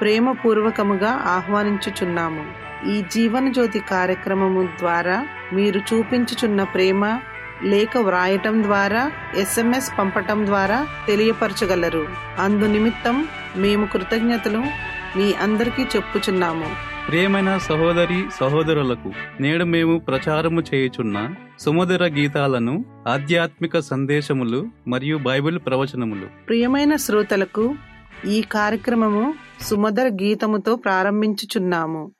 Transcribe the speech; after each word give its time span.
ప్రేమపూర్వకముగా 0.00 1.10
ఆహ్వానించుచున్నాము. 1.10 2.44
ఈ 2.90 3.04
జీవన 3.12 3.52
జ్యోతి 3.52 3.78
కార్యక్రమము 3.78 4.68
ద్వారా 4.78 5.26
మీరు 5.52 5.80
చూపించుచున్న 5.90 6.62
ప్రేమ 6.62 7.18
లేఖ 7.64 7.96
వ్రాయటం 7.98 8.62
ద్వారా 8.62 9.12
ఎస్ఎంఎస్ 9.36 9.98
పంపటం 9.98 10.46
ద్వారా 10.46 10.86
తెలియపరచగలరు. 11.06 12.06
అందు 12.38 12.66
నిమిత్తం 12.66 13.28
మేము 13.56 13.86
కృతజ్ఞతలు 13.86 14.62
మీ 15.18 15.32
అందరికీ 15.32 15.82
చెప్పుచున్నాము. 15.82 16.90
ప్రియమైన 17.08 17.58
సహోదరి 17.58 18.24
సహోదరులకు 18.40 19.12
నేడు 19.40 19.64
మేము 19.64 19.98
ప్రచారము 19.98 20.60
చేయుచున్న 20.60 21.28
సుమధుర 21.60 22.04
గీతాలను 22.06 22.84
ఆధ్యాత్మిక 23.08 23.78
సందేశములు 23.78 24.66
మరియు 24.88 25.16
బైబిల్ 25.18 25.58
ప్రవచనములు. 25.66 26.46
ప్రియమైన 26.46 26.96
శ్రోతలకు 26.96 27.74
ఈ 28.24 28.42
కార్యక్రమము 28.42 29.34
సుమధుర 29.60 30.08
గీతముతో 30.08 30.76
ప్రారంభించుచున్నాము. 30.76 32.12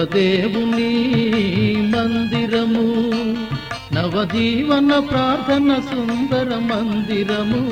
దేవదేవుని 0.00 0.92
మందిరము 1.82 2.84
నవజీవన 3.94 4.98
ప్రార్థన 4.98 5.80
సుందర 5.80 6.54
మందిరము. 6.54 7.62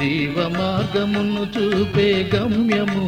జీవ 0.00 0.34
మార్గమును 0.58 1.46
చూపే 1.58 2.30
గమ్యము 2.34 3.06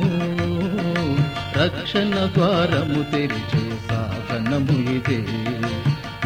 రక్షణ 1.59 2.31
ద్వారము 2.35 3.03
తెరిచే 3.03 3.71
సాధనము 3.89 4.91
ఇదే. 4.91 5.25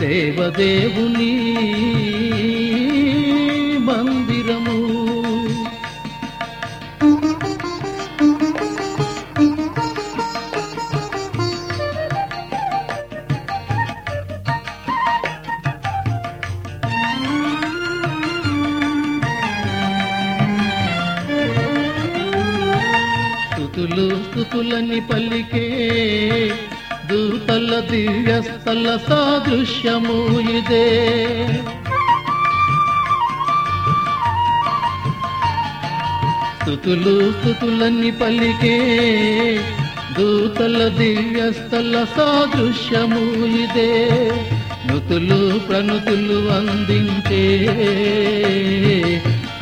దేవదేవుని 0.01 1.33
మంది 3.79 4.26
స్థుతులని 24.77 25.01
పలికే 25.01 25.67
దూతల 27.09 27.81
దివ్యస్థల 27.81 28.99
సాదృశ్యము 29.09 30.17
ఇదే. 30.51 30.87
స్థుతులు 36.61 37.33
స్థుతులని 37.33 38.11
పలికే 38.11 38.77
దూతల 40.19 40.89
దివ్యస్థల 40.89 42.07
సాదృశ్యము 42.17 43.23
ఇదే. 43.57 43.91
నుతులు 44.87 45.59
ప్రణుతులు 45.59 46.39
అందించే 46.49 47.45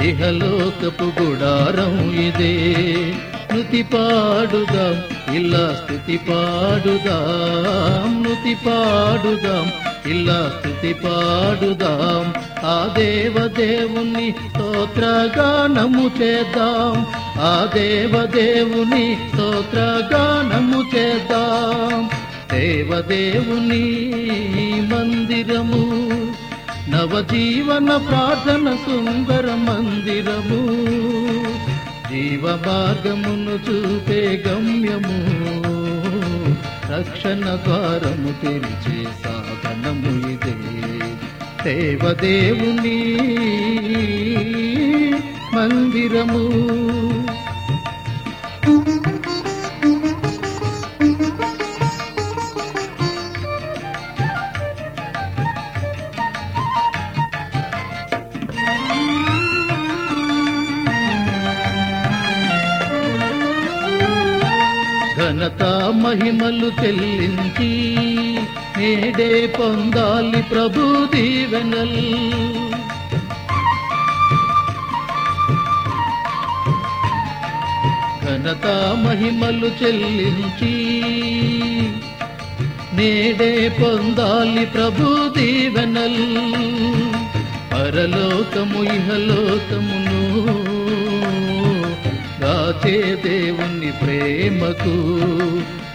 ఇహలోకపు 0.02 1.22
గుడారం 1.22 1.96
ఇదే. 2.26 2.54
స్థుతి 3.74 3.86
పాడుదాం 3.92 4.96
ఇలా 5.34 5.62
స్థుతి 5.78 6.16
పాడుదాం 6.28 8.10
నృతి 8.22 8.54
పాడుదాం 8.66 9.66
ఇలా 10.12 10.36
స్థుతి 10.54 10.92
పాడుదాం. 11.04 12.22
ఆ 12.64 12.76
దేవదేవుని 12.98 14.26
స్తోత్రగానము 14.42 16.04
చేద్దాం 16.20 16.94
ఆ 17.48 17.52
దేవదేవుని 17.74 19.04
స్తోత్రగానము 19.24 20.82
చేద్దాం. 20.94 21.98
దేవదేవుని 22.54 23.84
మందిరము 24.92 25.84
నవజీవన 26.94 27.90
ప్రార్థన 28.08 28.76
సుందర 28.86 29.46
మందిరము 29.66 30.62
జీవ 32.14 32.42
భాగమును 32.42 33.70
చూపే 33.70 34.44
గమ్యము. 34.46 35.18
రక్షణ 36.92 37.58
ద్వారము 37.64 38.34
తెరిచే 38.42 39.04
సాధనము 39.04 40.28
ఇదే. 40.28 40.56
దేవదేవుని 41.64 43.18
మందిరము. 45.54 46.44
మహిమలు 66.14 66.70
చెల్లించి 66.82 67.70
నేడే 68.78 69.54
పొందాలి 69.58 70.42
ప్రభు 70.42 71.06
దీవెనల్. 71.14 71.96
ఘనత 78.24 78.66
మహిమలు 79.04 79.70
చెల్లించి 79.82 80.74
నేడే 82.92 83.76
పొందాలి 83.82 84.66
ప్రభు 84.66 85.28
దీవెనల్. 85.38 86.22
పరలోకము 87.72 88.82
ఇహలోకమును 88.82 90.24
దాచే 92.40 93.14
దేవుని 93.24 93.92
ప్రేమకు 93.92 94.96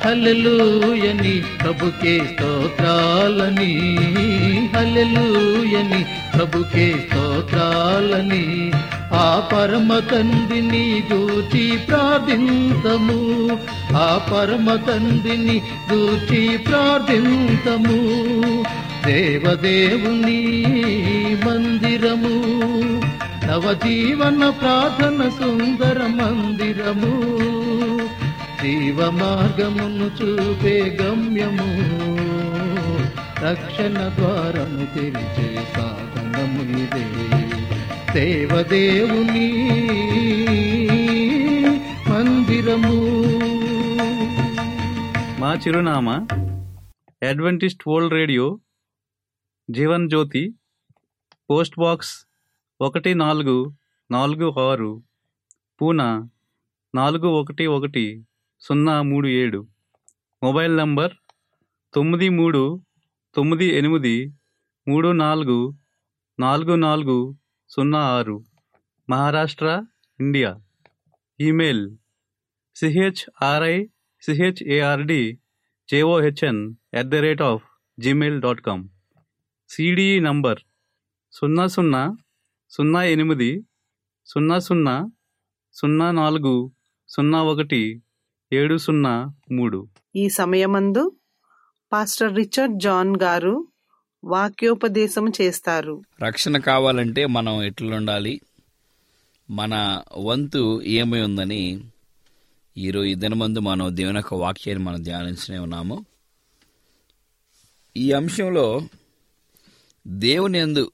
హల్లెలూయని 0.04 1.44
ప్రభుకే 1.64 2.20
స్తోత్రాలని 2.20 3.74
హల్లెలూయని 4.76 6.06
ప్రభుకే 6.38 6.94
స్తోత్రాలని. 7.06 8.72
ఆ 9.14 9.50
పరమ 9.54 10.00
తండ్రిని 10.00 11.04
దూచి 11.12 11.78
ప్రార్థింతము 11.78 13.20
ఆ 13.96 14.30
పరమ 14.32 14.76
తండ్రిని 14.76 15.62
దూచి 15.90 16.58
ప్రార్థింతము 16.58 17.98
దేవదేవుని 19.06 20.42
మందిరము 21.46 22.36
నవజీవన 23.48 24.50
ప్రార్థన 24.50 25.30
సుందర 25.30 26.00
మందిరము. 26.08 27.14
జీవ 28.64 29.10
మార్గమును 29.10 30.06
చూపే 30.06 30.98
గమ్యము. 31.02 31.70
రక్షణ 33.46 34.14
ద్వారము 34.20 34.86
తెరిచే 34.96 35.66
సాధనము 35.76 36.64
ఇదే. 36.80 37.06
దేవదేవుని 38.14 39.48
మందిరము. 42.10 42.96
మా 45.40 45.54
చిరునామా 45.54 46.28
Adventist 47.30 47.88
World 47.88 48.14
Radio 48.14 48.60
Jeevan 49.72 50.10
Jyoti 50.10 50.54
post 51.50 51.80
box 51.80 52.28
ఒకటి 52.82 53.16
నాలుగు 53.16 53.74
నాలుగు 54.12 54.60
ఆరు 54.60 55.04
పూనా 55.82 56.28
నాలుగు 56.96 57.28
ఒకటి 57.28 57.66
ఒకటి. 57.66 58.26
సున్నా 58.62 59.02
మూడు 59.02 59.28
ఏడు. 59.28 59.68
మొబైల్ 60.44 60.78
నంబర్ 60.78 61.14
తొమ్మిది 61.94 62.30
మూడు 62.30 62.82
తొమ్మిది 63.36 63.66
ఎనిమిది 63.66 64.34
మూడు 64.88 65.08
నాలుగు 65.08 65.76
నాలుగు 66.40 66.76
నాలుగు 66.76 67.38
సున్నా 67.70 68.00
ఆరు. 68.00 68.44
Maharashtra 69.10 69.68
India. 70.20 70.52
Email 71.40 71.98
CHRI 72.76 73.76
CHARD 74.22 75.22
JOHN 75.90 76.76
at 76.94 77.08
the 77.08 77.16
rate 77.16 77.42
of 77.42 77.64
Gmail 78.00 78.42
dot 78.42 78.62
com 78.62 78.84
CDE 79.70 80.20
number 80.20 80.60
సున్నా 81.32 81.68
సున్నా 81.68 82.18
సున్నా 82.70 83.04
ఎనిమిది 83.04 83.52
సున్నా 84.26 84.60
సున్నా 84.60 84.96
సున్నా 85.74 86.12
నాలుగు 86.12 86.72
సున్నా 87.08 87.44
ఒకటి. 87.44 88.02
ఏడు 88.54 88.78
సున్నా 88.78 89.34
మూడు. 89.52 89.88
ఈ 90.16 90.30
సమయమందు 90.30 91.12
పాస్టర్ 91.92 92.36
రిచర్డ్ 92.36 92.80
జాన్ 92.80 93.16
గారు 93.22 93.68
వాక్యోపదేశం 94.24 95.32
చేస్తారు. 95.42 96.02
రక్షణ 96.24 96.58
కావాలంటే 96.58 97.26
మనం 97.26 97.64
ఎట్లుండాలి? 97.64 98.42
మన 99.50 100.02
వంతు 100.18 100.82
ఏమై 100.82 101.22
ఉందని 101.22 101.84
ఈరోజు 102.78 103.06
ఈ 103.06 103.16
దినమందు 103.16 103.60
మనం 103.60 103.96
దేవుని 103.98 104.18
యొక్క 104.18 104.34
వాక్యాన్ని 104.34 104.86
మనం 104.86 105.04
ధ్యానించనే 105.04 105.58
ఉన్నాము. 105.60 106.06
ఈ 107.98 108.12
అంశంలో 108.12 108.82
దేవుని 110.08 110.60
యందు 110.60 110.92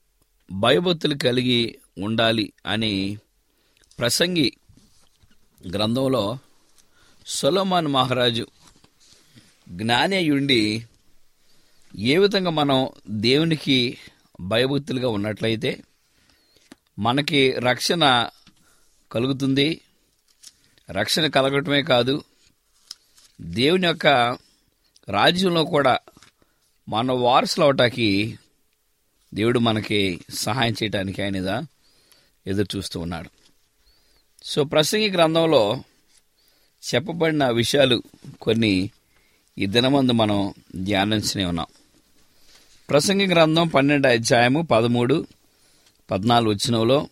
భయభక్తులు 0.51 1.15
కలిగి 1.15 1.75
ఉండాలి 1.97 2.53
అని 2.65 3.17
ప్రసంగి 3.99 4.51
గ్రంథంలో 5.73 6.37
సొలోమాన్ 7.27 7.87
మహారాజు 7.87 8.47
జ్ఞానేయుండి 9.69 10.85
ఏ 11.97 12.17
విధంగా 12.17 12.49
మనం 12.49 12.89
దేవునికి 13.09 13.97
భయభక్తులుగా 14.41 15.09
ఉన్నట్లయితే 15.09 15.83
మనకి 16.99 17.51
రక్షణ 17.51 18.29
కలుగుతుంది. 19.11 19.81
రక్షణ 20.91 21.27
కలగటమే 21.27 21.81
కాదు 21.81 22.23
దేవుని 23.41 23.87
యొక్క 23.87 24.07
రాజ్యంలో 25.09 25.63
కూడా 25.63 25.99
మన 26.89 27.11
వారసులు 27.11 27.65
అవటానికి 27.65 28.39
దేవుడు 29.33 29.59
మనకి 29.59 30.21
సహాయం 30.33 30.73
చేయడానికి 30.83 31.23
ఆయనదా 31.23 31.63
ఎదురు 32.47 32.77
చూస్తూ 32.77 32.99
ఉన్నాడు. 32.99 33.29
సో 34.43 34.63
ప్రసంగి 34.63 35.09
గ్రంథంలో 35.11 35.83
చెప్పబడిన 36.93 37.49
విషయాలు 37.49 38.03
కొన్ని 38.41 38.89
ఈ 39.57 39.65
దినమందు 39.65 40.11
మనం 40.11 40.53
ధ్యానించనే 40.75 41.45
ఉన్నాం. 41.45 41.65
ప్రసంగి 42.89 43.27
గ్రంథం 43.27 43.67
పన్నెండు 43.67 44.07
అధ్యాయము 44.07 44.61
పదమూడు 44.61 45.27
పద్నాలుగు 46.11 46.49
వచ్చినలో 46.49 47.07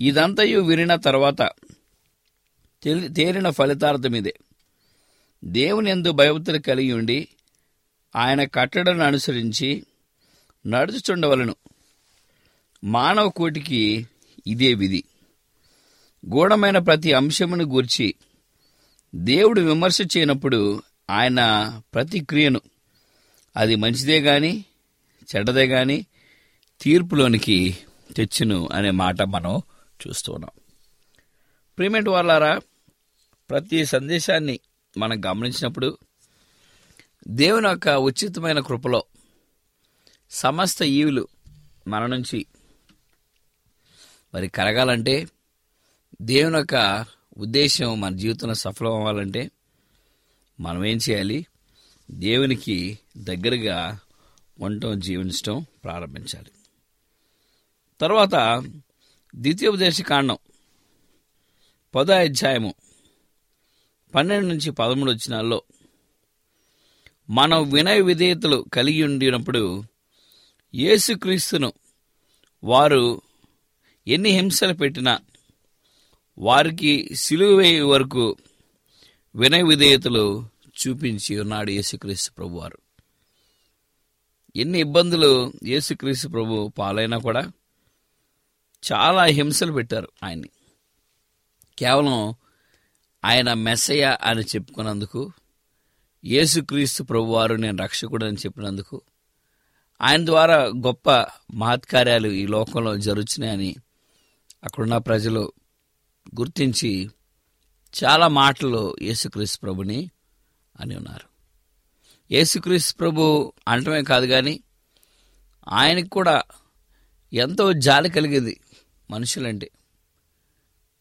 ఇదంతయు 0.00 0.60
వినిన 0.60 0.94
తర్వాత 0.94 1.50
తేలిన 3.16 3.50
ఫలితార్థం 3.50 4.16
ఇదే 4.16 4.34
దేవుని 5.44 5.90
ఎందు 5.90 6.10
భయభక్తులు 6.10 6.58
కలిగి 6.58 6.92
ఉండి 6.92 7.28
ఆయన 8.16 8.44
కట్టడను 8.44 9.04
అనుసరించి 9.04 9.84
నడుచుచుండవలను. 10.66 11.56
మానవ 12.84 13.28
కోటికి 13.28 14.06
ఇదే 14.46 14.74
విధి. 14.74 15.04
గూఢమైన 16.34 16.78
ప్రతి 16.78 17.12
అంశమును 17.12 17.64
గూర్చి 17.64 18.14
దేవుడు 19.14 19.60
విమర్శ 19.60 19.98
చేయనప్పుడు 20.02 20.82
ఆయన 21.10 21.40
ప్రతిక్రియను 21.94 22.60
అది 23.56 23.74
మంచిదే 23.76 24.20
గాని 24.20 24.64
చెడ్డదే 25.28 25.66
గాని 25.66 26.06
తీర్పులోనికి 26.80 27.78
తెచ్చును 28.16 28.68
అనే 28.72 28.90
మాట 28.90 29.22
మనం 29.22 29.62
చూస్తున్నాం 30.00 30.50
ఉన్నాం. 31.78 32.12
వాళ్ళారా 32.12 32.60
ప్రతి 33.50 33.86
సందేశాన్ని 33.86 34.60
మనం 34.98 35.24
గమనించినప్పుడు 35.26 35.98
దేవుని 37.28 37.68
యొక్క 37.68 37.88
ఉచితమైన 37.88 38.60
కృపలో 38.60 39.04
సమస్త 40.30 40.82
ఈవులు 40.82 41.28
మన 41.88 42.06
నుంచి 42.06 42.46
మరి 44.34 44.48
కలగాలంటే 44.48 45.28
దేవుని 46.22 46.56
యొక్క 46.56 47.04
ఉద్దేశం 47.38 48.00
మన 48.00 48.16
జీవితంలో 48.16 48.54
సఫలం 48.54 48.94
అవ్వాలంటే 48.94 49.50
మనం 50.60 50.84
ఏం 50.84 50.98
చేయాలి? 51.10 51.46
దేవునికి 52.10 52.98
దగ్గరగా 53.16 53.98
ఉండటం 54.60 55.00
జీవించటం 55.00 55.66
ప్రారంభించాలి. 55.84 56.50
తర్వాత 58.00 58.62
ద్వితీయోపదేశ 59.34 60.02
కాండం 60.02 60.36
పదో 61.94 62.12
అధ్యాయము 62.12 62.74
పన్నెండు 64.14 64.46
నుంచి 64.46 64.70
పదమూడు 64.70 65.10
వచ్చినాల్లో 65.10 65.62
మనం 67.30 67.72
వినయ 67.72 68.00
విధేయతలు 68.00 68.64
కలిగి 68.72 69.02
ఉండినప్పుడు 69.02 69.84
యేసుక్రీస్తును 70.74 71.72
వారు 72.64 73.22
ఎన్ని 74.06 74.30
హింసలు 74.30 74.74
పెట్టినా 74.74 75.18
వారికి 76.40 77.08
సిలువే 77.14 77.80
వరకు 77.80 78.36
వినయ 79.34 79.62
విధేయతలు 79.62 80.46
చూపించి 80.80 81.40
ఉన్నాడు 81.40 81.70
యేసుక్రీస్తు 81.70 82.32
ప్రభువారు. 82.32 82.78
ఎన్ని 84.56 84.80
ఇబ్బందులు 84.80 85.52
యేసుక్రీస్తు 85.64 86.28
ప్రభు 86.28 86.68
పాలైనా 86.78 87.18
కూడా 87.18 87.52
చాలా 88.92 89.24
హింసలు 89.24 89.72
పెట్టారు 89.72 90.08
ఆయన్ని. 90.24 90.50
కేవలం 91.78 92.34
ఆయన 93.24 93.52
మెస్సయ్య 93.52 94.18
అని 94.22 94.42
చెప్పుకున్నందుకు 94.42 95.32
యేసుక్రీస్తు 96.24 97.02
ప్రభువారు 97.02 97.54
నేను 97.54 97.82
రక్షకుడు 97.82 98.24
అని 98.24 98.36
చెప్పినందుకు 98.36 99.00
ఆయన 100.02 100.24
ద్వారా 100.24 100.56
గొప్ప 100.64 101.10
మహత్కార్యాలు 101.54 102.28
ఈ 102.28 102.46
లోకంలో 102.46 102.96
జరుగుతున్నాయని 102.96 103.76
అక్కడున్న 104.64 104.98
ప్రజలు 104.98 105.52
గుర్తించి 106.38 107.10
చాలా 108.04 108.28
మాటలు 108.28 108.96
యేసుక్రీస్తు 109.02 109.60
ప్రభుని 109.60 110.10
అని 110.80 110.96
ఉన్నారు. 110.96 111.30
యేసుక్రీస్తు 112.34 112.98
ప్రభు 112.98 113.52
అనటమే 113.68 114.02
కాదు 114.02 114.26
కానీ 114.26 114.60
ఆయనకు 115.68 116.08
కూడా 116.08 116.42
ఎంతో 117.32 117.72
జాలి 117.72 118.10
కలిగేది 118.10 118.60
మనుషులంటే. 119.10 119.70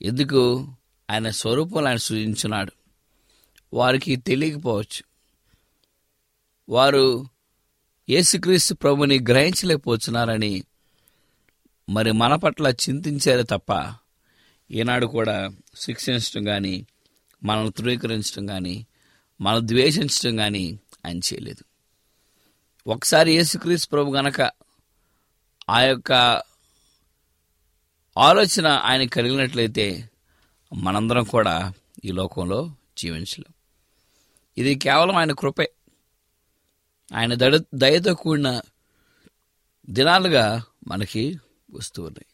ఎందుకు? 0.01 0.73
ఆయన 1.11 1.29
స్వరూపంలో 1.29 1.87
ఆయన 1.87 1.97
సృజించున్నాడు 1.97 2.71
వారికి 3.73 4.15
తెలియకపోవచ్చు. 4.15 5.03
వారు 6.69 7.25
యేసుక్రీస్తు 8.09 8.73
ప్రభుని 8.73 9.19
గ్రహించలేకపోతున్నారని 9.19 10.63
మరి 11.89 12.11
మన 12.11 12.35
పట్ల 12.35 12.67
చింతించారే 12.67 13.43
తప్ప 13.43 13.95
ఈనాడు 14.71 15.05
కూడా 15.05 15.51
శిక్షించడం 15.75 16.43
కానీ 16.43 16.87
మనల్ని 17.43 17.71
ధృవీకరించడం 17.77 18.45
కానీ 18.45 18.85
మనం 19.41 19.67
ద్వేషించడం 19.67 20.35
కానీ 20.35 20.79
ఆయన 21.05 21.17
చేయలేదు. 21.17 21.63
ఒకసారి 22.87 23.31
యేసుక్రీస్ 23.35 23.91
ప్రభు 23.91 24.15
గనక 24.15 24.51
ఆ 25.69 25.81
యొక్క 25.81 26.41
ఆలోచన 28.17 28.67
ఆయన 28.67 29.07
కలిగినట్లయితే 29.07 30.09
మనందరం 30.75 31.23
కూడా 31.23 31.73
ఈ 32.05 32.11
లోకంలో 32.11 32.75
జీవించలేం. 32.97 33.53
ఇది 34.57 34.75
కేవలం 34.75 35.15
ఆయన 35.15 35.31
కృపే. 35.31 35.71
ఆయన 37.13 37.33
దడ 37.33 37.63
దయతో 37.75 38.15
కూడిన 38.15 38.61
దినాలుగా 39.89 40.63
మనకి 40.87 41.39
వస్తూ 41.71 42.03
ఉన్నాయి. 42.03 42.28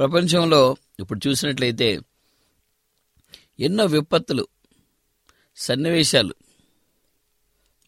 ప్రపంచంలో 0.00 0.76
ఇప్పుడు 1.00 1.28
చూసినట్లయితే 1.28 2.00
ఎన్నో 3.60 3.84
విపత్తులు 3.84 4.46
సన్నివేశాలు 5.56 6.34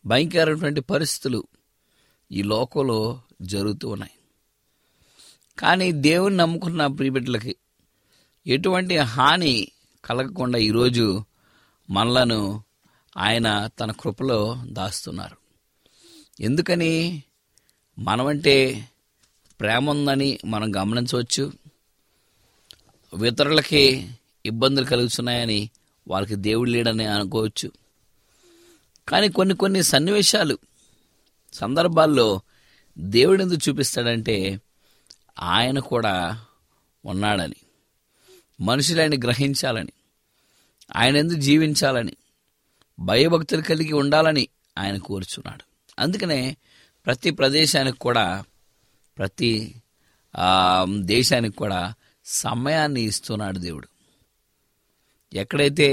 భయంకరమైనటువంటి 0.06 0.80
పరిస్థితులు 0.80 1.46
ఈ 2.32 2.42
లోకంలో 2.42 3.22
జరుగుతూ 3.42 3.88
ఉన్నాయి. 3.88 4.12
కానీ 5.58 5.92
దేవుని 5.92 6.36
నమ్ముకున్న 6.36 6.86
ప్రియబిడ్డలకి 6.86 7.56
ఎటువంటి 8.46 8.96
హాని 8.96 9.68
కలగకుండా 10.04 10.58
ఈరోజు 10.58 11.24
మనలను 11.90 12.64
ఆయన 13.16 13.66
తన 13.66 13.92
కృపలో 13.92 14.62
దాస్తున్నారు. 14.66 15.36
ఎందుకని? 16.40 17.22
మనమంటే 17.98 18.88
ప్రేమ 19.60 19.90
ఉందని 19.90 20.38
మనం 20.44 20.76
గమనించవచ్చు. 20.76 21.61
ఇతరులకి 23.20 24.10
ఇబ్బందులు 24.46 24.86
కలుగుతున్నాయని 24.86 25.70
వాళ్ళకి 26.08 26.34
దేవుడు 26.34 26.70
లేడని 26.70 27.04
అనుకోవచ్చు. 27.04 27.70
కానీ 29.08 29.28
కొన్ని 29.28 29.54
కొన్ని 29.54 29.82
సన్నివేశాలు 29.82 30.58
సందర్భాల్లో 31.52 32.40
దేవుడు 32.98 33.42
ఎందుకు 33.42 33.68
చూపిస్తాడంటే 33.68 34.60
ఆయన 35.38 35.78
కూడా 35.78 36.44
ఉన్నాడని 37.04 37.56
మనుషులని 38.60 39.16
గ్రహించాలని 39.16 39.92
ఆయన 40.96 41.16
ఎందుకు 41.16 41.40
జీవించాలని 41.40 42.16
భయభక్తులు 42.98 43.62
కలిగి 43.62 43.92
ఉండాలని 43.92 44.48
ఆయన 44.78 44.98
కోరుచున్నాడు. 44.98 45.64
అందుకనే 45.98 46.56
ప్రతి 47.06 47.30
ప్రదేశానికి 47.30 47.98
కూడా 47.98 48.44
ప్రతి 49.18 49.74
దేశానికి 51.00 51.56
కూడా 51.56 51.94
సమయాన్ని 52.32 53.00
ఇస్తున్నాడు 53.02 53.58
దేవుడు. 53.58 53.88
ఎక్కడైతే 55.32 55.88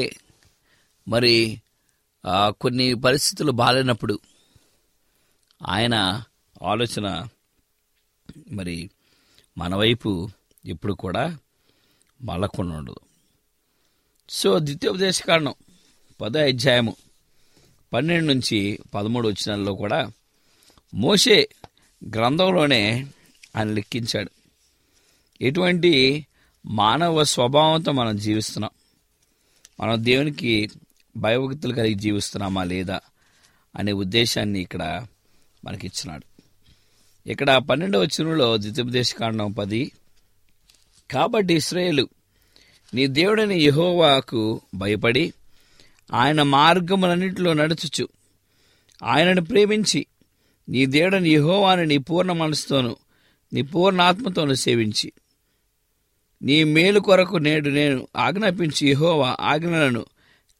మరి 1.08 1.62
కొన్ని 2.62 2.88
పరిస్థితులు 2.94 3.52
బాగాలేనప్పుడు 3.52 4.16
ఆయన 5.68 6.24
ఆలోచన 6.62 7.08
మరి 8.52 8.78
మన 9.58 9.76
వైపు 9.76 10.12
ఎప్పుడు 10.66 10.94
కూడా 10.94 11.38
మళ్ళకుండా 12.22 12.74
ఉండదు 12.76 13.00
సో 14.30 14.60
ద్వితీయోపదేశ 14.60 15.24
కారణం 15.24 15.54
పదో 16.22 16.40
అధ్యాయము 16.40 16.94
పన్నెండు 17.94 18.34
నుంచి 18.34 18.80
పదమూడు 18.96 19.28
వచ్చినాల్లో 19.28 19.74
కూడా 19.76 20.12
మోషే 20.94 21.38
గ్రంథంలోనే 22.16 22.82
ఆయన 23.56 23.70
లెక్కించాడు. 23.72 24.32
ఎటువంటి 25.42 25.94
మానవ 26.66 27.24
స్వభావంతో 27.24 27.92
మనం 27.92 28.18
జీవిస్తున్నాం. 28.18 28.72
మనం 29.80 30.06
దేవునికి 30.06 30.70
భయభక్తులు 31.18 31.74
కలిగి 31.74 31.94
జీవిస్తున్నామా 31.94 32.64
లేదా 32.64 33.00
అనే 33.76 33.92
ఉద్దేశాన్ని 33.92 34.62
ఇక్కడ 34.62 35.06
మనకిచ్చినాడు. 35.66 36.26
ఇక్కడ 37.30 37.58
పన్నెండవ 37.58 38.04
చిరులో 38.04 38.58
ద్వితీయోపదేశ 38.58 39.16
కాండం 39.16 39.52
పది 39.52 39.92
కాబట్టి 41.12 41.54
ఇస్రాయేలు 41.54 42.10
నీ 42.94 43.08
దేవుడని 43.08 43.60
యహోవాకు 43.60 44.62
భయపడి 44.76 45.34
ఆయన 46.14 46.44
మార్గములన్నింటిలో 46.44 47.54
నడుచుచు. 47.54 48.08
ఆయనను 49.04 49.42
ప్రేమించి 49.42 50.06
నీ 50.70 50.86
దేవుడని 50.86 51.30
యహోవాని 51.30 51.86
నీ 51.86 51.98
పూర్ణ 51.98 52.32
మనసుతోను 52.32 52.96
నీ 53.54 53.62
పూర్ణ 53.62 54.02
ఆత్మతోను 54.02 54.54
సేవించి. 54.54 55.14
నీ 56.42 56.64
మేలు 56.64 57.00
కొరకు 57.00 57.38
నేడు 57.38 57.70
నేను 57.70 58.08
ఆజ్ఞాపించి 58.16 58.90
యహోవా 58.90 59.38
ఆజ్ఞలను 59.42 60.06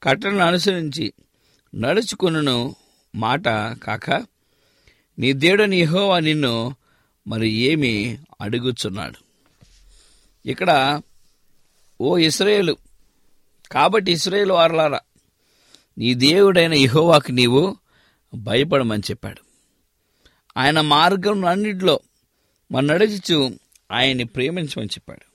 కట్టలను 0.04 0.40
అనుసరించి 0.40 1.14
నడుచుకును 1.76 2.76
మాట 3.16 3.46
కాక 3.84 4.12
నీ 5.20 5.34
దేవుడని 5.34 5.78
యహోవా 5.78 6.20
నిన్ను 6.20 6.76
మరి 7.28 7.50
ఏమి 7.50 8.20
అడుగుచున్నాడు. 8.42 9.16
ఇక్కడ 10.50 11.02
ఓ 12.02 12.18
ఇస్రాయేలు 12.18 12.78
కాబట్టి 13.72 14.12
ఇస్రాయేల్ 14.12 14.52
వారలారా 14.52 15.00
నీ 15.98 16.14
దేవుడైన 16.14 16.74
యహోవాకి 16.74 17.32
నీవు 17.32 17.78
భయపడమని 18.36 19.02
చెప్పాడు. 19.12 19.42
ఆయన 20.60 20.82
మార్గం 20.82 21.46
అన్నింటిలో 21.46 22.00
మన 22.72 22.86
నడుచుచు 22.86 23.60
ఆయన్ని 23.92 24.24
ప్రేమించమని 24.24 24.88
చెప్పాడు. 24.88 25.29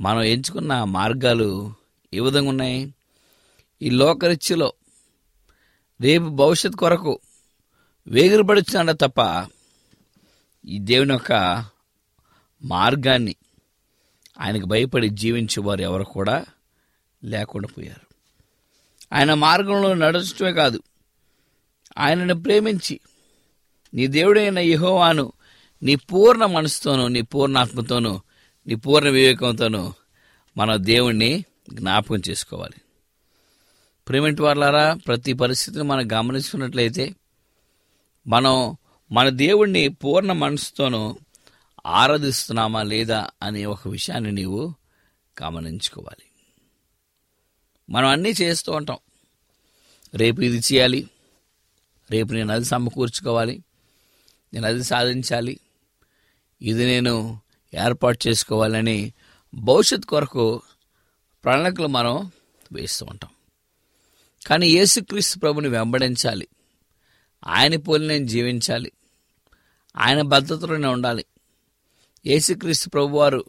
మనం 0.00 0.22
ఎంచుకున్న 0.22 0.84
మార్గాలు 0.84 1.74
ఏ 2.14 2.20
విధంగా 2.20 2.48
ఉన్నాయి? 2.48 2.94
ఈ 3.82 3.90
లోకరీత్యలో 3.90 4.72
రేపు 6.00 6.24
భవిష్యత్ 6.24 6.74
కొరకు 6.74 7.20
వేగిరపడుచున్నాడ 8.08 8.90
తప్ప 8.90 9.46
ఈ 10.66 10.78
దేవుని 10.78 11.12
యొక్క 11.12 11.32
మార్గాన్ని 12.64 13.34
ఆయనకు 14.40 14.66
భయపడి 14.66 15.08
జీవించే 15.08 15.62
వారు 15.62 15.82
ఎవరు 15.82 16.04
కూడా 16.04 16.44
లేకుండా 17.24 17.68
పోయారు. 17.68 18.06
ఆయన 19.12 19.34
మార్గంలో 19.34 19.94
నడచటమే 19.94 20.52
కాదు 20.52 20.82
ఆయనను 21.98 22.42
ప్రేమించి 22.42 23.00
నీ 23.94 24.06
దేవుడైన 24.06 24.58
యహోవాను 24.58 25.32
నీ 25.82 25.94
పూర్ణ 25.94 26.46
మనసుతోనూ 26.46 27.08
నీ 27.08 27.22
పూర్ణాత్మతోనూ 27.22 28.20
నీ 28.68 28.74
పూర్ణ 28.74 29.08
వివేకంతోనూ 29.08 29.92
మన 30.56 30.76
దేవుణ్ణి 30.76 31.44
జ్ఞాపకం 31.72 32.22
చేసుకోవాలి. 32.28 32.80
ప్రేమింటి 34.08 34.42
వాళ్ళారా 34.42 34.94
ప్రతి 34.94 35.32
పరిస్థితిని 35.32 35.82
మనం 35.82 36.08
గమనించుకున్నట్లయితే 36.12 37.14
మనం 38.26 38.76
మన 39.12 39.28
దేవుణ్ణి 39.28 39.88
పూర్ణ 39.88 40.32
మనసుతోనూ 40.32 41.18
ఆరాధిస్తున్నామా 41.86 42.82
లేదా 42.82 43.30
అనే 43.42 43.64
ఒక 43.64 43.88
విషయాన్ని 43.88 44.32
నీవు 44.32 44.74
గమనించుకోవాలి. 45.42 46.30
మనం 47.90 48.08
అన్నీ 48.08 48.32
చేస్తూ 48.42 48.72
ఉంటాం. 48.72 48.98
రేపు 50.14 50.40
ఇది 50.40 50.58
చేయాలి. 50.58 51.10
రేపు 52.10 52.32
నేను 52.32 52.54
అది 52.54 52.64
సమకూర్చుకోవాలి. 52.64 53.64
నేను 54.54 54.66
అది 54.66 54.84
సాధించాలి. 54.84 55.60
ఇది 56.62 56.86
నేను 56.86 57.40
ఏర్పాటు 57.74 58.28
చేసుకోవాలని 58.28 59.12
భవిష్యత్ 59.54 60.02
కొరకు 60.02 60.62
ప్రణాళికలు 61.44 61.86
మనం 61.86 62.30
వేస్తూ 62.72 63.06
ఉంటాం. 63.10 63.30
కానీ 64.46 64.68
యేసుక్రీస్తు 64.68 65.38
ప్రభుని 65.38 65.68
వెంబడించాలి. 65.68 66.48
ఆయన 67.46 67.76
పోలి 67.76 68.06
నేను 68.06 68.26
జీవించాలి. 68.26 68.92
ఆయన 69.96 70.22
భద్రతలోనే 70.22 70.88
ఉండాలి. 70.88 71.24
యేసుక్రీస్తు 72.26 72.88
ప్రభువారు 72.88 73.44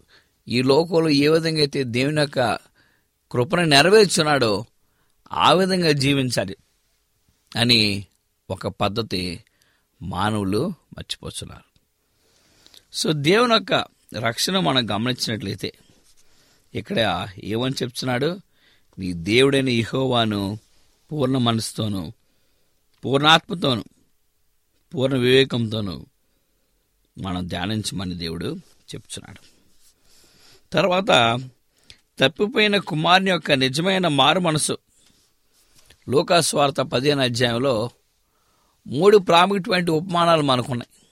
ఈ 0.47 0.61
లోకంలో 0.61 1.09
ఏ 1.09 1.27
విధంగా 1.27 1.59
అయితే 1.59 1.83
దేవుని 1.83 2.21
యొక్క 2.21 2.59
కృపను 3.31 3.63
నెరవేర్చున్నాడో 3.63 4.65
ఆ 5.31 5.53
విధంగా 5.53 5.91
జీవించాలి 5.91 6.57
అని 7.55 8.07
ఒక 8.49 8.67
పద్ధతి 8.67 9.43
మానవులు 10.01 10.73
మర్చిపోతున్నారు. 10.97 11.63
సో 12.93 13.11
దేవుని 13.11 13.53
యొక్క 13.53 13.98
రక్షణ 14.13 14.59
మనం 14.59 14.89
గమనించినట్లయితే 14.91 15.73
ఇక్కడ 16.75 17.27
ఏమని 17.43 17.75
చెప్తున్నాడు? 17.83 18.39
నీ 18.99 19.13
దేవుడైన 19.13 19.69
ఇహోవాను 19.69 20.59
పూర్ణ 21.11 21.37
మనసుతోనూ 21.37 22.11
పూర్ణాత్మతోనూ 23.05 23.83
పూర్ణ 24.93 25.17
వివేకంతోనూ 25.17 26.05
మనం 27.17 27.47
ధ్యానించమని 27.47 28.15
దేవుడు 28.15 28.55
చెప్తున్నాడు. 28.95 29.39
తర్వాత 30.73 31.39
తప్పిపోయిన 32.19 32.77
కుమారుని 32.77 33.31
యొక్క 33.31 33.51
నిజమైన 33.51 34.07
మారు 34.07 34.39
మనసు 34.39 34.77
లోకాస్వార్త 36.09 36.81
పదిహేను 36.81 37.21
అధ్యాయంలో 37.21 37.89
మూడు 38.87 39.17
ప్రాముఖ్యమైన 39.17 39.89
ఉపమానాలు 39.89 40.41
మనకున్నాయి. 40.41 41.07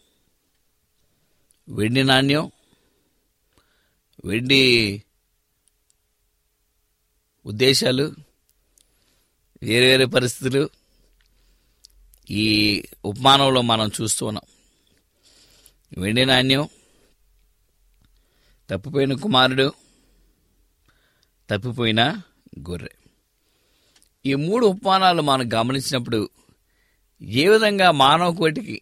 వెండి 1.76 2.04
నాణ్యం 2.04 2.52
వెండి 4.28 5.04
ఉద్దేశాలు 7.46 8.16
వేరే 9.64 9.88
వేరే 9.88 10.06
పరిస్థితులు 10.06 10.70
ఈ 12.30 12.84
ఉపమానంలో 13.06 13.62
మనం 13.62 13.92
చూస్తూ 14.02 14.26
ఉన్నాం. 14.26 14.48
వెండి 15.98 16.26
నాణ్యం 16.26 16.70
తప్పిపోయిన 18.70 19.14
కుమారుడు 19.14 19.74
తప్పిపోయిన 21.50 22.22
గొర్రె. 22.60 22.90
ఈ 24.26 24.34
మూడు 24.34 24.66
ఉపమానాలు 24.66 25.22
మనం 25.22 25.54
గమనించినప్పుడు 25.54 26.30
ఏ 27.22 27.50
విధంగా 27.50 27.92
మానవ 27.92 28.34
కోటికి 28.34 28.82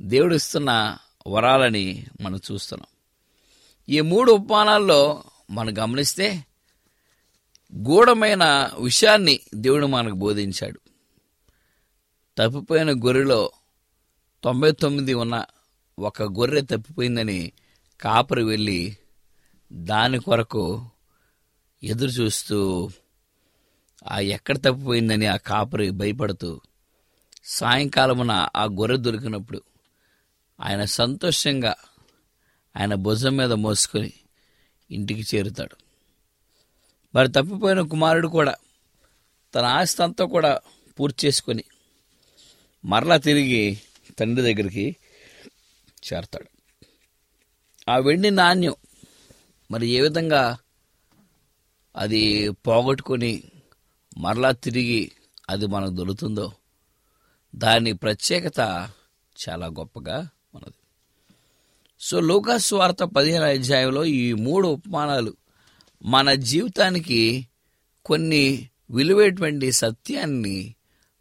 దేవుడు 0.00 0.34
ఇస్తున్న 0.34 0.98
వరాలని 1.26 2.06
మనం 2.20 2.40
చూస్తున్నాం. 2.52 2.99
ఈ 3.90 4.00
మూడు 4.00 4.32
ఉపమానాల్లో 4.32 5.24
మనం 5.50 5.78
గమనిస్తే 5.78 6.44
గూఢమైన 7.74 8.72
విషయాన్ని 8.78 9.40
దేవుడు 9.54 9.86
మనకు 9.86 10.14
బోధించాడు. 10.14 10.80
తప్పిపోయిన 12.38 12.90
గొర్రెలో 12.90 13.52
తొంభై 14.44 14.72
తొమ్మిది 14.72 15.14
ఉన్న 15.14 15.44
ఒక 15.98 16.22
గొర్రె 16.22 16.60
తప్పిపోయిందని 16.60 17.52
కాపరి 18.00 18.44
వెళ్ళి 18.44 18.96
దాని 19.72 20.18
కొరకు 20.18 20.90
ఎదురు 21.82 22.10
చూస్తూ 22.10 22.90
ఆ 24.06 24.18
ఎక్కడ 24.18 24.56
తప్పిపోయిందని 24.56 25.26
ఆ 25.26 25.36
కాపరి 25.36 25.90
భయపడుతూ 25.90 26.60
సాయంకాలమున 27.44 28.48
ఆ 28.56 28.64
గొర్రె 28.64 28.96
దొరికినప్పుడు 28.96 29.62
ఆయన 30.60 30.84
సంతోషంగా 30.84 31.76
ఆయన 32.76 32.94
భుజం 32.94 33.36
మీద 33.36 33.52
మోసుకొని 33.52 34.12
ఇంటికి 34.90 35.36
చేరుతాడు. 35.36 35.76
మరి 37.14 37.28
తప్పిపోయిన 37.28 37.80
కుమారుడు 37.80 38.28
కూడా 38.28 38.54
తన 39.54 39.64
ఆస్తి 39.64 40.02
అంతా 40.02 40.24
కూడా 40.24 40.60
పూర్తి 40.98 41.26
చేసుకొని 41.26 41.64
మరలా 42.84 43.16
తిరిగి 43.16 43.62
తండ్రి 44.18 44.42
దగ్గరికి 44.42 44.96
చేరతాడు. 46.08 46.48
ఆ 47.88 47.96
వెండి 47.98 48.30
నాణ్యం 48.30 48.74
మరి 49.70 49.86
ఏ 49.90 50.00
విధంగా 50.00 50.42
అది 51.96 52.22
పోగొట్టుకొని 52.66 53.42
మరలా 54.18 54.50
తిరిగి 54.52 55.12
అది 55.50 55.66
మనకు 55.66 55.90
దొరుకుతుందో 55.90 56.52
దాని 57.54 57.92
ప్రత్యేకత 57.92 58.60
చాలా 59.36 59.66
గొప్పగా 59.66 60.18
సో 62.00 62.20
లోకాస్వార్త 62.20 63.04
పదిహేను 63.04 63.44
అధ్యాయంలో 63.44 64.04
ఈ 64.04 64.32
మూడు 64.32 64.68
ఉపమానాలు 64.68 65.36
మన 66.04 66.34
జీవితానికి 66.34 67.48
కొన్ని 68.04 68.70
విలువైనటువంటి 68.90 69.72
సత్యాన్ని 69.72 70.74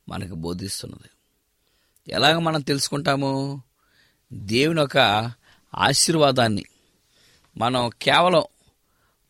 మనకు 0.10 0.34
బోధిస్తున్నది. 0.34 1.10
ఎలాగ 2.14 2.38
మనం 2.38 2.62
తెలుసుకుంటాము? 2.62 3.64
దేవుని 4.34 4.82
యొక్క 4.82 4.98
ఆశీర్వాదాన్ని. 5.76 6.66
మనం 7.58 7.90
కేవలం 8.02 8.44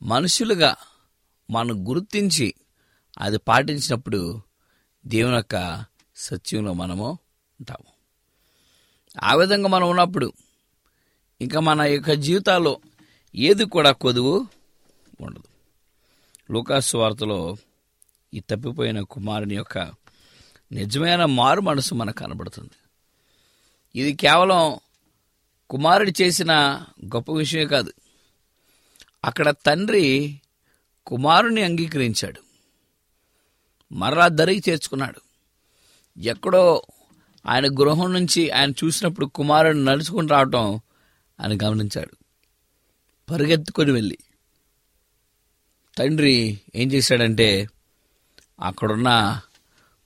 మనుషులుగా 0.04 0.76
మనం 1.52 1.90
గుర్తించి 1.90 2.54
అది 3.20 3.38
పాటించినప్పుడు 3.38 4.42
దేవుని 5.08 5.36
యొక్క 5.36 5.86
సత్యంలో 6.16 6.74
మనము 6.74 7.12
ఉంటాము. 7.60 7.92
ఆ 9.24 9.36
విధంగా 9.36 9.68
మనం 9.68 9.90
ఉన్నప్పుడు 9.90 10.34
ఇంకా 11.42 11.60
మన 11.60 11.82
యొక్క 11.82 12.12
జీవితాల్లో 12.12 12.80
ఏది 13.36 13.66
కూడా 13.66 13.92
కొదువు 13.92 14.48
ఉండదు. 15.22 15.44
లూకాసు 16.54 16.98
వార్తలో 16.98 17.58
ఈ 18.34 18.40
తప్పిపోయిన 18.40 19.02
కుమారుని 19.02 19.56
యొక్క 19.56 19.78
నిజమైన 20.72 21.26
మారు 21.26 21.62
మనసు 21.62 21.96
మనకు 21.96 22.16
కనబడుతుంది. 22.16 22.72
ఇది 23.96 24.14
కేవలం 24.14 24.80
కుమారుడు 25.70 26.12
చేసిన 26.22 26.52
గొప్ప 27.06 27.32
విషయమే 27.32 27.66
కాదు. 27.66 27.94
అక్కడ 29.26 29.50
తండ్రి 29.66 30.42
కుమారుని 31.08 31.62
అంగీకరించాడు. 31.62 32.42
మరలా 33.92 34.28
దరికి 34.28 34.72
చేర్చుకున్నాడు. 34.72 35.22
ఎక్కడో 36.20 36.84
ఆయన 37.46 37.68
గృహం 37.68 38.14
నుంచి 38.14 38.50
ఆయన 38.50 38.72
చూసినప్పుడు 38.72 39.26
కుమారుడు 39.26 39.78
నడుచుకుని 39.78 40.28
రావటం 40.28 40.80
అని 41.40 41.56
గమనించాడు. 41.56 42.14
పరిగెత్తుకొని 43.28 43.92
వెళ్ళి 43.92 44.18
తండ్రి 45.98 46.62
ఏం 46.76 46.92
చేశాడంటే 46.92 47.70
అక్కడున్న 48.60 49.10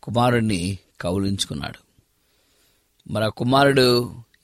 కుమారుడిని 0.04 0.80
కౌలించుకున్నాడు 1.02 1.80
మరి 3.12 3.26
ఆ 3.26 3.30
కుమారుడు 3.30 3.86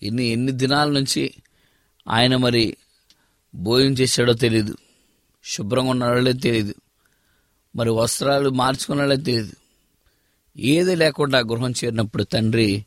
ఎన్ని 0.04 0.26
ఎన్ని 0.28 0.52
దినాల 0.52 0.90
నుంచి 0.90 1.24
ఆయన 2.08 2.36
మరి 2.36 2.78
భోజనం 3.56 3.92
చేశాడో 3.92 4.34
తెలియదు 4.34 4.76
శుభ్రంగా 5.46 5.90
ఉన్నాడో 5.90 6.34
తెలియదు 6.34 6.76
మరి 7.76 7.90
వస్త్రాలు 7.90 8.50
మార్చుకున్నాడో 8.50 9.16
తెలియదు 9.16 9.56
ఏది 10.56 10.96
లేకుండా 10.96 11.40
గృహం 11.40 11.72
చేరినప్పుడు 11.72 12.24
తండ్రి 12.24 12.86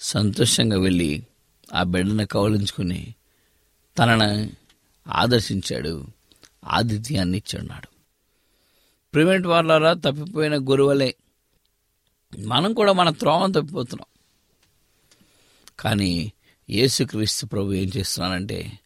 సంతోషంగా 0.00 0.78
వెళ్ళి 0.78 1.10
ఆ 1.74 1.82
బిడ్డను 1.82 2.26
కౌలించుకుని 2.26 3.00
తనను 3.98 4.50
ఆదర్శించాడు 5.08 6.06
ఆతిథ్యాన్ని 6.64 7.38
ఇచ్చాడు. 7.38 7.88
ప్రివెంట్ 9.14 9.46
వార్లరా 9.46 9.92
తప్పిపోయిన 9.92 10.56
గురువలే 10.56 11.14
మనం 12.38 12.72
కూడా 12.72 12.92
మన 12.92 13.10
త్రోవం 13.10 13.50
తప్పిపోతున్నాం. 13.50 14.20
కానీ 15.80 16.32
యేసుక్రీస్తు 16.70 17.46
ప్రభు 17.46 17.72
ఏం 17.72 17.90
చేస్తున్నానంటే 17.96 18.78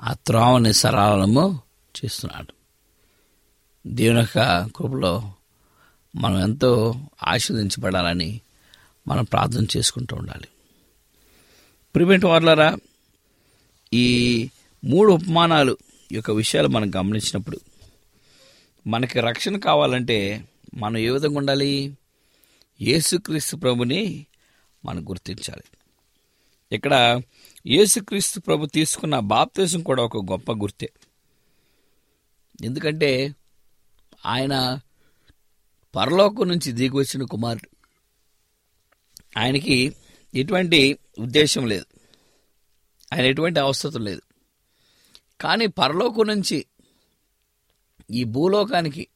ఆ 0.00 0.12
త్రోవని 0.12 0.72
సరళము 0.72 1.62
చేస్తున్నాడు. 2.04 2.52
దేవుని 3.86 4.18
యొక్క 4.18 4.68
కృపలో 4.76 5.32
మనం 6.16 6.40
ఎంతో 6.40 6.94
ఆశీర్వదించబడాలని 7.22 8.40
మనం 9.08 9.24
ప్రార్థన 9.24 9.66
చేసుకుంటూ 9.76 10.16
ఉండాలి. 10.16 10.48
ప్రివెంట్ 11.94 12.24
వార్లరా 12.24 12.76
ఈ 13.94 14.50
మూడు 14.84 15.12
ఉపమానాలు 15.12 15.78
ఈ 16.12 16.14
యొక్క 16.14 16.30
విషయాలు 16.30 16.68
మనం 16.68 16.90
గమనించినప్పుడు 16.96 17.60
మనకి 18.86 19.20
రక్షణ 19.20 19.56
కావాలంటే 19.56 20.44
మనం 20.74 20.96
ఏ 20.96 21.10
విధంగా 21.10 21.38
ఉండాలి? 21.38 21.94
యేసుక్రీస్తు 22.80 23.56
ప్రభుని 23.56 24.26
మనం 24.84 25.08
గుర్తించాలి. 25.08 25.62
ఇక్కడ 26.72 27.20
యేసుక్రీస్తు 27.66 28.40
ప్రభు 28.40 28.66
తీసుకున్న 28.66 29.18
బాప్తీసం 29.18 29.82
కూడా 29.82 30.02
ఒక 30.02 30.16
గొప్ప 30.16 30.52
గుర్తే. 30.52 30.90
ఎందుకంటే 32.64 33.34
ఆయన 34.26 34.80
పరలోకం 35.96 36.48
నుంచి 36.48 36.72
దిగి 36.72 36.96
వచ్చిన 36.96 37.22
కుమారుడు. 37.22 37.68
ఆయనకి 39.38 39.94
ఎటువంటి 40.34 40.98
ఉద్దేశం 41.18 41.66
లేదు. 41.66 41.97
ఆయన 43.12 43.24
ఎటువంటి 43.24 43.60
అవసరం 43.60 44.04
లేదు. 44.04 44.22
కానీ 45.40 45.66
పరలోకం 45.66 46.26
నుంచి 46.26 46.66
ఈ 48.10 48.24
భూలోకానికి 48.24 49.08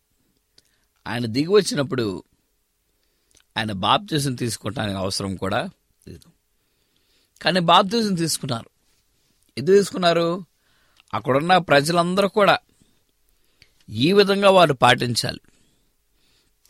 ఆయన 1.07 1.26
దిగి 1.26 1.46
వచ్చినప్పుడు 1.46 2.24
ఆయన 3.57 3.72
బాప్తీసం 3.72 4.35
తీసుకోవటానికి 4.35 4.98
అవసరం 4.98 5.37
కూడా 5.37 5.68
లేదు. 6.09 6.28
కానీ 7.42 7.61
బాప్తీసం 7.61 8.14
తీసుకున్నారు. 8.14 8.70
ఎందుకు 9.59 9.74
తీసుకున్నారు? 9.74 10.44
అక్కడున్న 11.14 11.59
ప్రజలందరూ 11.59 12.28
కూడా 12.28 12.59
ఈ 13.90 14.12
విధంగా 14.12 14.50
వారు 14.50 14.72
పాటించాలి. 14.72 15.40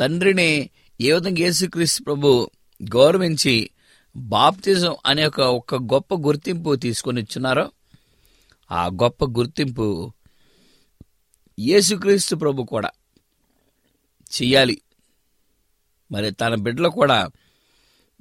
తండ్రిని 0.01 0.71
ఏ 1.01 1.13
విధంగా 1.13 1.39
యేసుక్రీస్తు 1.39 2.03
ప్రభు 2.03 2.51
గౌరవించి 2.95 3.71
బాప్తిజం 4.17 4.97
అనే 5.07 5.27
ఒక 5.27 5.41
ఒక 5.41 5.75
గొప్ప 5.75 6.15
గుర్తింపు 6.15 6.75
తీసుకొని 6.75 7.21
ఇచ్చున్నారో 7.21 7.73
ఆ 8.73 8.87
గొప్ప 8.87 9.25
గుర్తింపు 9.25 10.13
యేసుక్రీస్తు 11.59 12.37
ప్రభు 12.37 12.63
కూడా 12.63 12.91
చెయ్యాలి. 14.43 14.83
మరి 16.13 16.31
తన 16.31 16.55
బిడ్డలు 16.55 16.89
కూడా 16.89 17.31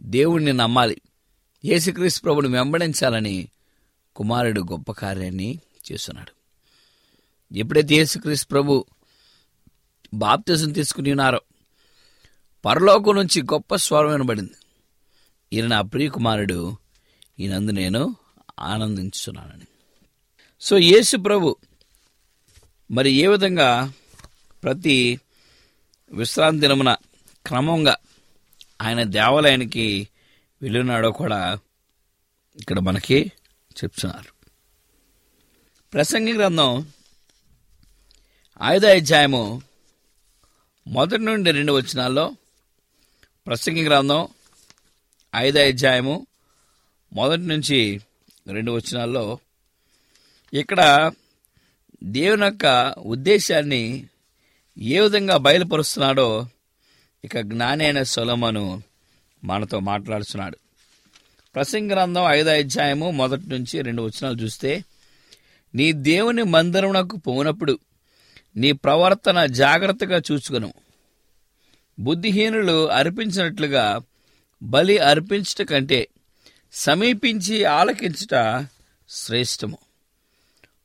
దేవుణ్ణి 0.02 0.54
నమ్మాలి. 0.54 1.02
యేసుక్రీస్తు 1.66 2.22
ప్రభుని 2.22 2.48
వెంబడించాలని 2.48 3.48
కుమారుడు 4.16 4.62
గొప్ప 4.62 4.92
కార్యాన్ని 4.92 5.60
చేస్తున్నాడు. 5.92 6.32
ఎప్పుడైతే 7.56 7.96
యేసుక్రీస్తు 7.96 8.48
ప్రభు 8.48 8.86
బాప్తిజం 10.14 10.72
తీసుకుని 10.72 11.12
ఉన్నారో 11.12 11.42
పరలోకం 12.66 13.16
నుంచి 13.16 13.42
గొప్ప 13.42 13.76
స్వరం 13.76 14.12
వినబడింది. 14.12 14.54
ఈయన 15.54 15.68
నా 15.68 15.82
ప్రియకుమారుడు. 15.82 16.78
ఈయనందు 17.40 17.72
నేను 17.72 18.16
ఆనందించుతున్నానని 18.60 19.68
సో 20.62 20.78
యేసు 20.78 21.18
ప్రభు 21.18 21.56
మరి 22.92 23.12
ఏ 23.12 23.28
విధంగా 23.28 23.94
ప్రతి 24.64 25.20
విశ్రాంతి 26.12 26.60
దినమున 26.60 26.96
క్రమంగా 27.46 27.96
ఆయన 28.82 29.04
దేవాలయానికి 29.04 30.08
వెళ్ళినాడో 30.62 31.12
కూడా 31.12 31.60
ఇక్కడ 32.60 32.80
మనకి 32.80 33.32
చెప్తున్నారు. 33.84 34.32
ప్రసంగి 35.94 36.34
గ్రంథం 36.34 36.88
ఐదో 38.64 38.88
అధ్యాయము 38.88 39.62
మొదటి 40.88 41.24
నుండి 41.24 41.52
రెండు 41.52 41.74
వచనాల్లో 41.74 42.36
ప్రసంగి 43.48 43.84
గ్రంథం 43.84 44.28
ఐదో 45.36 45.60
అధ్యాయము 45.60 46.28
మొదటి 47.14 47.42
నుంచి 47.42 48.02
రెండు 48.48 48.72
వచనాల్లో 48.72 49.40
ఇక్కడ 50.54 51.12
దేవుని 52.04 52.46
యొక్క 52.46 52.94
ఉద్దేశాన్ని 53.00 54.08
ఏ 54.78 55.00
విధంగా 55.00 55.38
బయలుపరుస్తున్నాడో 55.38 56.46
ఇక 57.26 57.40
జ్ఞాని 57.40 57.86
అయిన 57.86 58.04
సొలమను 58.04 58.82
మనతో 59.44 59.80
మాట్లాడుతున్నాడు. 59.80 60.58
ప్రసంగ 61.56 61.94
గ్రంథం 61.94 62.26
ఐదో 62.28 62.52
అధ్యాయము 62.52 63.12
మొదటి 63.12 63.50
నుంచి 63.50 63.82
రెండు 63.82 64.02
వచనాలు 64.02 64.36
చూస్తే 64.36 64.84
నీ 65.76 65.92
దేవుని 65.92 66.44
మందిరమునకు 66.44 67.18
పోనప్పుడు 67.18 67.80
నీ 68.56 68.72
ప్రవర్తన 68.72 69.46
జాగ్రత్తగా 69.46 70.22
చూసుకును 70.32 70.74
బుద్ధిహీనులు 72.00 72.90
అర్పించినట్లుగా 72.90 74.02
బలి 74.64 74.98
అర్పించుట 74.98 75.70
కంటే 75.70 76.08
సమీపించి 76.74 77.66
ఆలకించుట 77.66 78.66
శ్రేష్టము. 79.10 79.78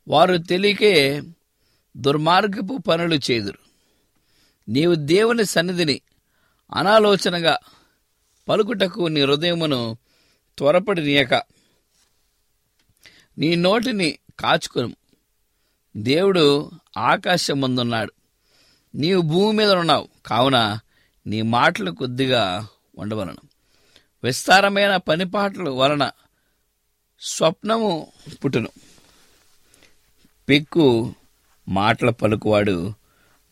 వారు 0.08 0.36
తెలియకే 0.36 1.22
దుర్మార్గపు 1.96 2.76
పనులు 2.76 3.14
చేదురు. 3.30 3.58
నీవు 4.68 4.94
దేవుని 4.94 5.44
సన్నిధిని 5.44 6.00
అనాలోచనగా 6.74 7.58
పలుకుటకు 8.48 9.08
నీ 9.08 9.22
హృదయమును 9.22 9.98
త్వరపడి 10.58 11.00
నీయక. 11.04 11.34
నీ 13.38 13.54
నోటిని 13.54 14.18
కాచుకును. 14.40 14.96
దేవుడు 15.96 16.70
ఆకాశం 16.96 17.60
ముందున్నాడు 17.60 18.12
నీవు 18.94 19.22
భూమి 19.22 19.58
మీద 19.58 19.70
ఉన్నావు 19.70 20.08
కావున 20.26 20.78
నీ 21.26 21.42
మాటలు 21.42 21.90
కొద్దిగా 21.90 22.66
ఉండవలను 22.98 23.45
విస్తారమైన 24.24 24.96
పనిపాట్ల 24.96 25.68
వలన 25.68 26.10
స్వప్నము 27.20 28.12
పుట్టును. 28.44 28.68
పెక్కు 30.48 31.14
మాటల 31.68 32.10
పలుకువాడు 32.10 32.92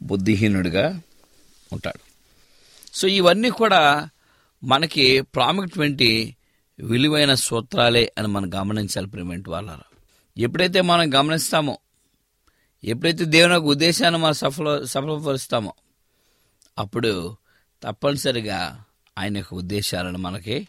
బుద్ధిహీనుడిగా 0.03 1.01
ఉంటాడు. 1.73 2.01
సో 2.95 3.09
ఇవన్నీ 3.09 3.51
కూడా 3.51 4.09
మనకి 4.65 5.21
ప్రాముఖ్యటువంటి 5.21 6.37
విలువైన 6.79 7.35
సూత్రాలే 7.35 8.13
అని 8.19 8.29
మనం 8.29 8.55
గమనించాలి 8.55 9.07
ప్రిమెంట్ 9.07 9.49
వాళ్ళ 9.49 9.79
ఎప్పుడైతే 10.39 10.81
మనం 10.81 11.15
గమనిస్తామో 11.15 11.79
ఎప్పుడైతే 12.85 13.25
దేవుని 13.25 13.55
యొక్క 13.55 13.69
ఉద్దేశాన్ని 13.69 14.21
మనం 14.21 14.33
సఫల 14.33 14.85
సఫలపరుస్తామో 14.85 15.73
అప్పుడు 16.79 17.37
తప్పనిసరిగా 17.83 18.84
ఆయన 19.19 19.37
యొక్క 19.37 19.55
ఉద్దేశాలను 19.55 20.19
మనకి 20.19 20.69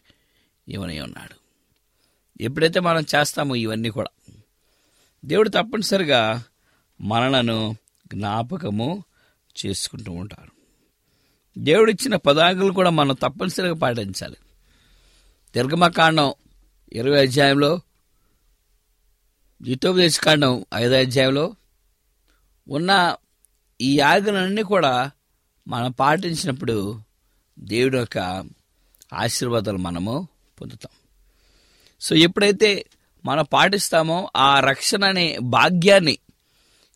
ఇవని 0.67 0.99
ఉన్నాడు. 1.01 1.35
ఎప్పుడైతే 2.41 2.79
మనం 2.79 3.05
చేస్తామో 3.15 3.55
ఇవన్నీ 3.55 3.89
కూడా. 3.89 4.41
దేవుడు 5.25 5.49
తప్పనిసరిగా 5.49 6.43
మనలను 7.01 7.75
జ్ఞాపకము 8.07 9.03
చేసుకుంటూ 9.65 10.11
ఉంటారు 10.11 10.51
దేవుడిచ్చిన 11.57 12.15
పదాకులు 12.15 12.73
కూడా 12.73 12.89
మనం 12.89 13.15
తప్పనిసరిగా 13.15 13.73
పాటించాలి. 13.73 14.37
నిర్గమకాండం 15.55 16.33
ఇరవై 16.93 17.21
అధ్యాయంలో 17.21 17.81
యుతోపదేశకాండం 19.65 20.65
ఐదో 20.73 20.95
అధ్యాయంలో 20.95 21.55
ఉన్న 22.67 23.15
ఈ 23.81 23.99
ఆజ్ఞలన్నీ 23.99 24.63
కూడా 24.63 25.11
మనం 25.67 25.91
పాటించినప్పుడు 25.91 27.01
దేవుడు 27.59 27.97
యొక్క 27.97 28.45
ఆశీర్వాదాలు 29.13 29.77
మనము 29.77 30.27
పొందుతాం. 30.61 30.97
సో 32.01 32.15
ఎప్పుడైతే 32.15 32.85
మనం 33.25 33.45
పాటిస్తామో 33.53 34.29
ఆ 34.35 34.59
రక్షణ 34.59 35.03
అనే 35.03 35.37
భాగ్యాన్ని 35.41 36.17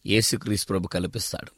యేసుక్రీస్ 0.06 0.70
ప్రభు 0.70 0.88
కల్పిస్తాడు. 0.88 1.52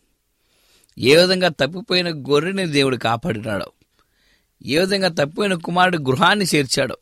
ఏ 1.00 1.16
విధంగా 1.16 1.48
తప్పిపోయిన 1.48 2.10
గొర్రెని 2.10 2.68
దేవుడు 2.68 2.98
కాపాడినాడో 2.98 3.72
ఏ 4.66 4.80
విధంగా 4.80 5.08
తప్పిపోయిన 5.08 5.54
కుమారుడు 5.54 5.98
గృహాన్ని 5.98 6.46
చేర్చాడో 6.56 6.98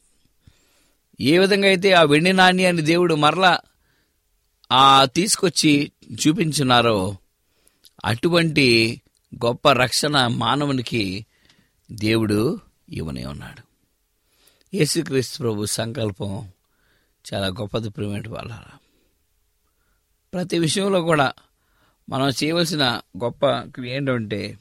ఏ 1.22 1.38
విధంగా 1.40 1.68
అయితే 1.68 1.94
ఆ 1.94 2.04
వెండి 2.04 2.34
నాణ్యాన్ని 2.34 2.82
దేవుడు 2.82 3.16
మరలా 3.16 3.60
ఆ 4.72 5.06
తీసుకొచ్చి 5.06 5.92
చూపించున్నారో 6.14 7.18
అటువంటి 8.06 9.02
గొప్ప 9.46 9.72
రక్షణ 9.72 10.28
మానవునికి 10.28 11.26
దేవుడు 11.91 12.60
ఇవనే 12.89 13.25
ఉన్నాడు. 13.25 13.69
యేసుక్రీస్తు 14.78 15.38
ప్రభు 15.38 15.65
సంకల్పం 15.65 16.52
చాలా 17.34 17.47
గొప్పది 17.47 17.89
ప్రేమేంటి 17.89 18.30
వాళ్ళ 18.30 18.58
ప్రతి 20.34 20.60
విషయంలో 20.60 21.02
కూడా 21.02 21.34
మనం 22.10 22.30
చేయవలసిన 22.30 23.02
గొప్ప 23.23 23.71
ఏంటంటే 23.86 24.60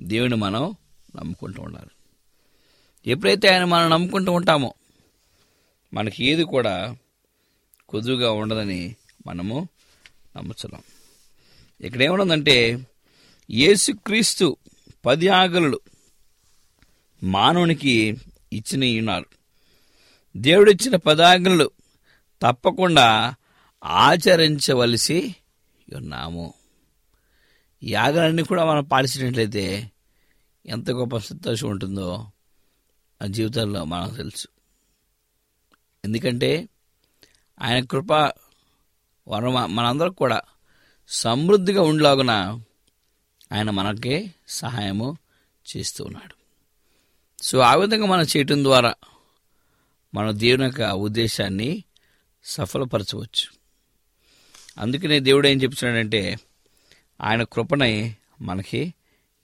దేవుని 0.00 0.36
మనం 0.36 0.74
నమ్ముకుంటూ 1.16 1.62
ఉండాలి. 1.62 1.90
ఎప్పుడైతే 3.10 3.48
ఆయన 3.48 3.64
మనం 3.64 3.90
నమ్ముకుంటూ 3.90 4.32
ఉంటామో 4.32 4.74
మనకి 5.94 6.24
ఏది 6.24 6.42
కూడా 6.42 6.96
కుదురుగా 7.88 8.30
ఉండదని 8.30 8.96
మనము 9.26 9.68
నమ్ముతున్నాం. 10.36 10.82
ఇక్కడేమనుందంటే 11.80 12.86
యేసుక్రీస్తు 13.50 14.56
పది 15.06 15.28
ఆగలు 15.28 15.80
మానవునికి 17.22 18.16
ఇచ్చిన 18.52 18.98
ఉన్నారు 18.98 19.26
దేవుడిచ్చిన 20.36 20.96
పదాజ్ఞలు 20.96 21.70
తప్పకుండా 22.42 23.34
ఆచరించవలసి 23.84 25.34
ఉన్నాము. 25.94 26.54
యాగాన్ని 27.82 28.44
కూడా 28.44 28.64
మనం 28.64 28.84
పాటించినట్లయితే 28.84 29.90
ఎంత 30.66 30.90
గొప్ప 30.90 31.16
సంతోషం 31.16 31.68
ఉంటుందో 31.68 32.30
ఆ 33.22 33.26
జీవితంలో 33.26 33.84
మనకు 33.84 34.14
తెలుసు. 34.14 34.48
ఎందుకంటే 36.04 36.68
ఆయన 37.60 37.84
కృప 37.84 38.12
వరం 39.28 39.76
మనందరం 39.76 40.12
కూడా 40.12 40.40
సమృద్ధిగా 41.08 41.82
ఉండలాగున 41.82 42.60
ఆయన 43.52 43.70
మనకి 43.70 44.34
సహాయము 44.48 45.16
చేస్తూ 45.76 46.04
ఉన్నాడు. 46.04 46.35
సో 47.42 47.58
ఆ 47.58 47.74
విధంగా 47.74 48.06
మనం 48.06 48.22
చేయటం 48.22 48.64
ద్వారా 48.64 48.94
మన 50.14 50.30
దేవుని 50.30 50.64
యొక్క 50.64 50.80
ఉద్దేశాన్ని 50.82 51.84
సఫలపరచవచ్చు. 52.44 53.56
అందుకనే 54.78 55.20
దేవుడు 55.20 55.48
ఏం 55.48 55.62
చెప్తున్నాడంటే 55.62 56.36
ఆయన 57.20 57.42
కృపనే 57.42 58.16
మనకి 58.40 58.94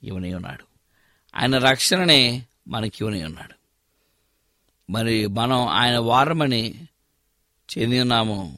ఇవని 0.03 0.33
ఉన్నాడు. 0.33 0.63
ఆయన 1.35 1.57
రక్షణనే 1.57 2.45
మనకి 2.67 2.97
ఇవని 3.01 3.23
ఉన్నాడు. 3.23 3.53
మరి 4.91 5.27
మనం 5.27 5.67
ఆయన 5.67 5.97
వారమని 5.97 6.87
చెంది 7.77 8.01
ఉన్నాము 8.01 8.57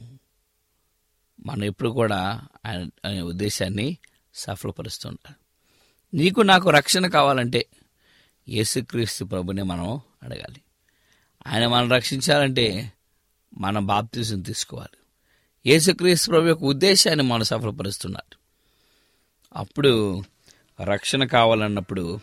మనం 1.46 1.64
ఎప్పుడు 1.64 1.90
కూడా 1.90 2.42
ఆయన 2.66 2.88
ఆయన 3.06 3.22
ఉద్దేశాన్ని 3.22 3.98
సఫలపరుస్తుంటారు 4.34 5.46
నీకు 6.16 6.40
నాకు 6.40 6.70
రక్షణ 6.70 7.06
కావాలంటే 7.06 7.66
యేసుక్రీస్తు 8.48 9.24
ప్రభుని 9.24 9.62
మనం 9.62 10.00
అడగాలి. 10.22 10.60
ఆయన 11.46 11.66
మనం 11.66 11.92
రక్షించాలంటే 11.92 12.92
మన 13.58 13.78
బాప్తీసం 13.78 14.40
తీసుకోవాలి. 14.40 14.96
యేసుక్రీస్తు 15.70 16.30
ప్రభు 16.30 16.46
యొక్క 16.46 16.64
ఉద్దేశాన్ని 16.64 17.24
మనం 17.24 17.44
సఫలపరుస్తున్నారు. 17.44 18.36
అప్పుడు 19.58 20.22
రక్షణ 20.82 21.24
కావాలన్నప్పుడు 21.24 22.20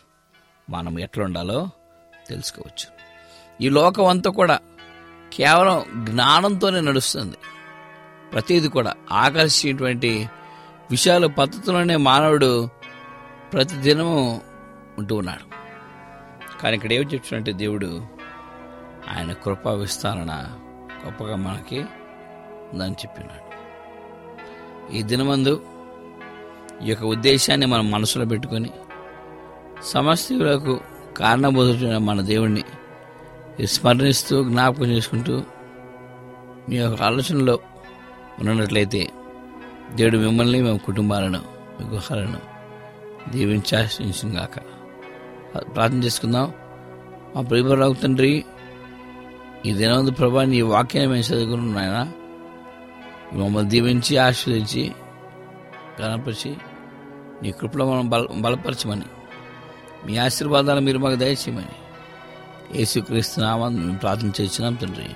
మనం 0.70 0.98
ఎట్లా 0.98 1.24
ఉండాలో 1.24 1.70
తెలుసుకోవచ్చు. 2.28 2.94
ఈ 3.60 3.68
లోకం 3.68 4.04
అంతా 4.04 4.30
కూడా 4.30 4.60
కేవలం 5.32 6.06
జ్ఞానంతోనే 6.10 6.80
నడుస్తుంది. 6.80 7.36
ప్రతిది 8.32 8.68
కూడా 8.68 8.94
ఆకర్షించేటువంటి 9.12 10.28
విషయాలు 10.90 11.26
పద్ధతిలోనే 11.26 11.96
మానవుడు 11.96 12.68
ప్రతిదినము 13.52 14.42
ఉంటూ 14.98 15.16
ఉన్నాడు. 15.16 15.53
కానీ 16.64 16.76
ఇక్కడ 16.76 16.92
ఏమి 16.92 17.04
చెప్తున్నట్టే 17.14 17.52
దేవుడు 17.52 18.02
ఆయన 19.10 19.32
కృపా 19.32 19.70
విస్తారణ 19.70 20.30
గొప్పగా 21.06 21.36
మనకి 21.36 21.78
ఉందని 22.72 22.92
చెప్పినాడు. 22.92 23.40
ఈ 24.92 25.02
దినమందు 25.02 25.62
ఈ 26.82 26.90
యొక్క 26.90 27.04
ఉద్దేశాన్ని 27.04 27.66
మనం 27.66 27.90
మనసులో 27.90 28.24
పెట్టుకొని 28.24 28.70
సమస్తలకు 29.82 30.80
కారణబోతున్న 31.16 31.98
మన 31.98 32.20
దేవుణ్ణి 32.20 32.64
స్మరణిస్తూ 33.66 34.44
జ్ఞాపకం 34.44 34.84
చేసుకుంటూ 34.84 35.44
మీ 36.68 36.76
యొక్క 36.76 37.02
ఆలోచనలో 37.02 37.58
ఉన్నట్లయితే 38.38 39.08
దేవుడు 39.94 40.18
మిమ్మల్ని 40.18 40.62
మేము 40.62 40.78
కుటుంబాలను 40.78 41.38
మీ 41.80 41.88
గుహాలను 41.88 42.40
దీవించాశించిన 43.30 44.38
గాక 44.38 44.56
ప్రార్థన 45.58 46.04
చేసుకుందాం. 46.04 46.52
మా 47.36 47.42
ప్రియరావు 47.42 47.92
తండ్రి 47.92 48.44
ఈ 49.66 49.72
దినవంతు 49.72 50.10
ప్రభా 50.10 50.44
నీ 50.44 50.60
వాక్యాన్ని 50.60 51.12
మేము 51.12 51.34
చదువుకున్నాయన 51.34 52.12
మమ్మల్ని 53.32 53.70
దీవించి 53.70 54.16
ఆశీర్వదించి 54.16 54.92
కనపరిచి 55.98 56.56
నీ 57.42 57.50
కృపలో 57.50 57.90
మనం 57.90 58.08
బల 58.08 58.26
బలపరచమని 58.36 59.06
మీ 60.06 60.16
ఆశీర్వాదాలు 60.16 60.80
మీరు 60.80 60.98
మాకు 60.98 61.14
దయచేయమని 61.14 61.76
యేసుక్రీస్తున్నామని 62.78 63.76
మేము 63.76 63.98
ప్రార్థన 63.98 64.32
చేసినాం 64.40 64.74
తండ్రి. 64.74 65.08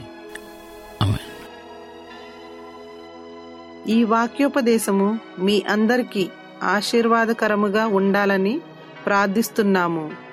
ఈ 3.92 4.04
వాక్యోపదేశము 4.04 5.20
మీ 5.38 5.62
అందరికీ 5.68 6.28
ఆశీర్వాదకరముగా 6.62 7.86
ఉండాలని 7.86 8.60
ప్రార్థిస్తున్నాము. 9.06 10.27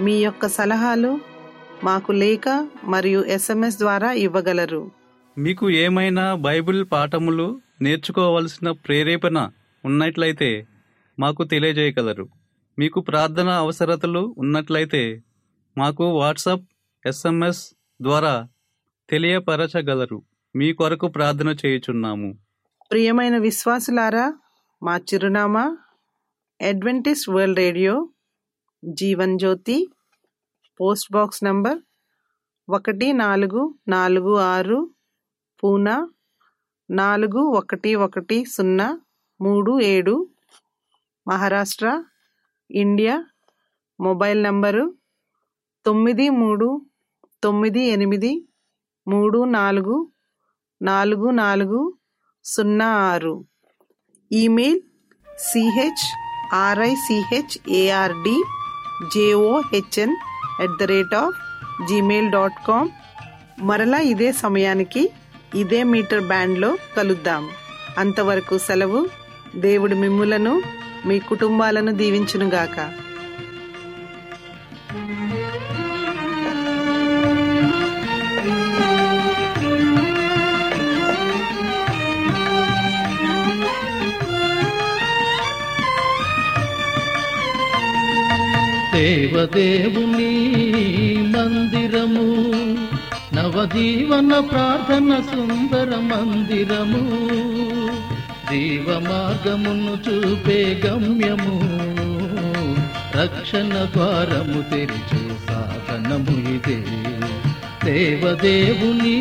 మీ 0.00 0.14
యొక్క 0.24 0.48
సలహాలు 0.48 1.20
మాకు 1.84 2.12
లేఖ 2.12 2.42
మరియు 2.84 3.24
ఎస్ఎంఎస్ 3.24 3.78
ద్వారా 3.78 4.12
ఇవ్వగలరు. 4.12 4.90
మీకు 5.38 5.70
ఏమైనా 5.70 6.34
బైబిల్ 6.34 6.86
పాఠములు 6.92 7.60
నేర్చుకోవలసిన 7.82 8.70
ప్రేరేపణ 8.70 9.50
ఉన్నట్లయితే 9.84 10.66
మాకు 11.18 11.44
తెలియజేయగలరు. 11.44 12.28
మీకు 12.78 13.00
ప్రార్థన 13.00 13.48
అవసరతలు 13.48 14.34
ఉన్నట్లయితే 14.38 15.22
మాకు 15.78 16.04
వాట్సాప్ 16.04 16.64
ఎస్ఎంఎస్ 17.06 17.74
ద్వారా 18.02 18.48
తెలియపరచగలరు. 19.10 20.22
మీ 20.56 20.72
కొరకు 20.72 21.08
ప్రార్థన 21.08 21.56
చేయుచున్నాము. 21.66 22.38
ప్రియమైన 22.90 23.38
విశ్వాసులారా 23.38 24.26
మా 24.82 24.96
చిరునామా 24.96 25.76
Adventist 26.62 27.30
World 27.30 27.58
Radio 27.58 28.08
Jeevan 28.86 29.38
Jyoti 29.38 29.76
post 30.80 31.12
box 31.12 31.44
number 31.44 31.78
ఒకటి 32.68 33.12
నాలుగు 33.12 33.74
నాలుగు 33.88 34.36
ఆరు 34.36 34.78
పూనా 35.62 36.08
నాలుగు 36.90 37.38
ఒకటి 37.38 37.94
ఒకటి 37.94 38.44
సున్నా 38.44 39.00
మూడు 39.40 39.80
ఏడు 39.80 40.28
మహారాష్ట్ర 41.28 42.04
ఇండియా 42.70 43.24
మొబైల్ 44.00 44.42
నంబరు 44.42 44.94
తొమ్మిది 45.86 46.30
మూడు 46.30 46.68
తొమ్మిది 47.42 47.80
ఎనిమిది 47.80 48.48
మూడు 49.06 49.44
నాలుగు 49.44 49.96
నాలుగు 50.82 51.30
నాలుగు 51.30 51.80
సున్నా 52.44 52.86
ఆరు. 53.10 53.34
Email 54.32 54.80
CH 55.42 56.04
RICHARD 56.54 58.36
JOHN 59.04 60.16
at 60.62 60.76
the 60.80 60.82
rate 60.82 61.14
of 61.14 61.36
Gmail 61.88 62.30
dot 62.30 62.66
com 62.68 62.88
మరలా 63.60 63.98
ఇదే 63.98 64.32
సమయానికి 64.32 65.10
ఇదే 65.54 65.82
మీటర్ 65.82 66.20
బ్యాండ్లో 66.20 66.76
కలుద్దాం. 66.96 67.48
అంతవరకు 67.98 68.58
సెలవు. 68.58 69.08
దేవుడు 69.56 69.94
మిమ్ములను 69.94 70.62
మీ 71.06 71.18
కుటుంబాలను 71.18 71.92
దీవించునుగాక. 71.92 73.05
దేవదేవుని 89.06 90.32
మందిరము 91.26 92.26
నవజీవన 93.34 94.38
ప్రార్థన 94.38 95.10
సుందర 95.20 95.90
మందిరము. 95.96 97.02
జీవ 98.50 98.86
మార్గమును 98.88 99.94
చూపే 100.08 100.82
గమ్యము 100.86 101.56
రక్షణ 103.18 103.88
ద్వారము 103.94 104.60
తెరిచే 104.70 105.22
సాధనము 105.48 106.34
ఇదే. 106.54 106.80
దేవదేవుని 107.84 109.18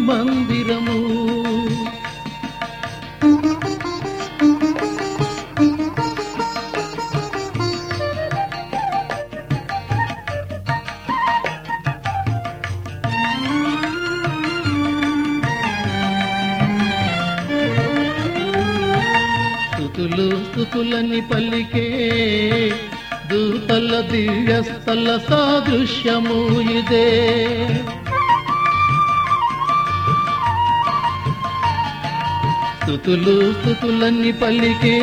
మందిరము 0.00 0.91
స్థుతులని 20.52 21.20
పలికే 21.20 21.86
దూతల 23.30 24.00
దివ్యస్థల 24.00 25.20
సాదృశ్యము 25.28 26.60
ఇదే. 26.60 27.06
స్థుతులు 32.82 33.52
స్థుతులని 33.52 34.32
పలికే 34.32 34.98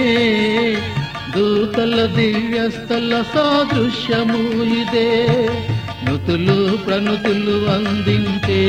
దూతల 1.36 2.06
దివ్యస్థల 2.06 3.24
సాదృశ్యము 3.34 4.64
ఇదే. 4.64 5.28
నుతులు 6.04 6.78
ప్రణుతులు 6.78 7.72
అందించే 7.72 8.62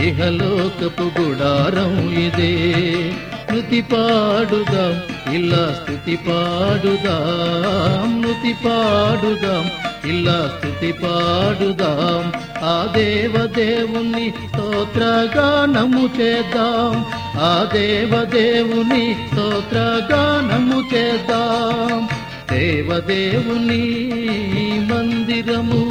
ఇహలోకపు 0.00 1.20
గుడారం 1.20 2.10
ఇదే. 2.10 2.54
నుతి 3.58 3.78
పాడుదాం 3.82 4.92
ఇలా 5.34 5.62
స్థుతి 5.76 6.16
పాడుదాం 6.16 8.10
నుతి 8.22 8.52
పాడుదాం 8.64 9.64
ఇలా 10.10 10.36
స్థుతి 10.52 10.90
పాడుదాం. 10.92 12.22
ఆ 12.64 12.74
దేవదేవుని 12.96 14.26
స్తోత్రగానము 14.38 16.04
చేద్దాం 16.18 16.94
ఆ 17.48 17.50
దేవదేవుని 17.74 19.02
స్తోత్రగానము 19.22 20.78
చేద్దాం. 20.94 21.98
దేవదేవుని 22.52 23.82
మందిరము 24.90 25.82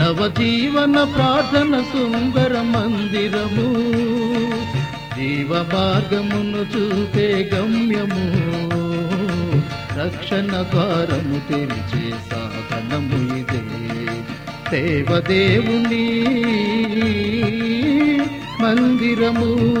నవజీవన 0.00 0.96
ప్రార్థన 1.16 1.74
సుందర 1.92 2.54
మందిరము 2.74 3.68
జీవ 5.16 5.48
మార్గమును 5.52 6.78
చూపే 6.78 7.50
గమ్యము. 7.54 8.56
రక్షణ 10.00 10.46
ద్వారము 10.46 11.48
తెరిచే 11.48 12.10
సాధనము 12.10 13.36
ఇదే. 13.36 13.62
దేవదేవుని 14.70 16.24
మందిరము. 18.60 19.76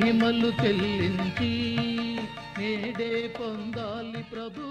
మహిమలు 0.00 0.50
చెల్లించి 0.62 1.50
నేడే 2.58 3.10
పొందాలి 3.40 4.22
ప్రభు. 4.22 4.69